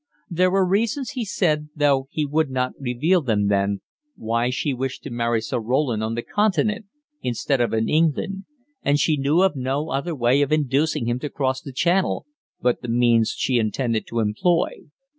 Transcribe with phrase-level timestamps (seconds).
[0.31, 3.81] There were reasons, he said, though he would not reveal them then,
[4.15, 6.87] why she wished to marry Sir Roland on the Continent
[7.21, 8.45] instead of in England,
[8.81, 12.25] and she knew of no other way of inducing him to cross the Channel
[12.59, 14.89] but the means she intended to employ.